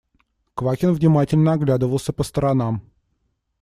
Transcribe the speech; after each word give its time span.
Квакин 0.55 0.93
внимательно 0.95 1.53
оглядывался 1.53 2.11
по 2.11 2.23
сторонам. 2.23 2.81